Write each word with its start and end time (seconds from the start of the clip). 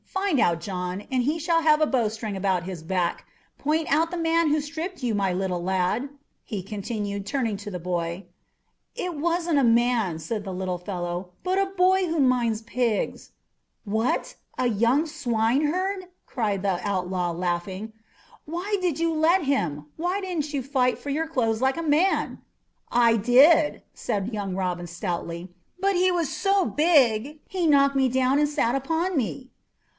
"Find 0.07 0.39
out, 0.39 0.59
John, 0.61 1.05
and 1.11 1.23
he 1.23 1.37
shall 1.39 1.61
have 1.61 1.79
a 1.79 1.85
bowstring 1.85 2.35
about 2.35 2.63
his 2.63 2.81
back. 2.83 3.25
Point 3.59 3.91
out 3.93 4.11
the 4.11 4.17
man 4.17 4.49
who 4.49 4.59
stripped 4.59 5.03
you, 5.03 5.13
my 5.13 5.31
little 5.31 5.61
lad," 5.63 6.09
he 6.43 6.63
continued, 6.63 7.25
turning 7.25 7.55
to 7.57 7.69
the 7.71 7.79
boy. 7.79 8.25
"It 8.95 9.15
wasn't 9.15 9.59
a 9.59 9.63
man," 9.63 10.17
said 10.19 10.43
the 10.43 10.53
little 10.53 10.77
fellow, 10.79 11.31
"but 11.43 11.59
a 11.59 11.67
boy 11.67 12.07
who 12.07 12.19
minds 12.19 12.61
pigs." 12.63 13.31
"What, 13.85 14.35
a 14.57 14.67
young 14.67 15.05
swineherd!" 15.05 16.05
cried 16.25 16.63
the 16.63 16.79
outlaw, 16.83 17.31
laughing. 17.31 17.93
"Why 18.45 18.77
did 18.81 18.99
you 18.99 19.13
let 19.13 19.43
him? 19.43 19.85
Why 19.97 20.19
didn't 20.19 20.51
you 20.53 20.63
fight 20.63 20.97
for 20.97 21.09
your 21.11 21.27
clothes 21.27 21.61
like 21.61 21.77
a 21.77 21.83
man?" 21.83 22.39
"I 22.91 23.17
did," 23.17 23.83
said 23.93 24.33
young 24.33 24.55
Robin 24.55 24.87
stoutly; 24.87 25.53
"but 25.79 25.95
he 25.95 26.11
was 26.11 26.35
so 26.35 26.65
big, 26.65 27.39
he 27.47 27.67
knocked 27.67 27.95
me 27.95 28.09
down 28.09 28.39
and 28.39 28.49
sat 28.49 28.73
upon 28.75 29.15
me." 29.15 29.49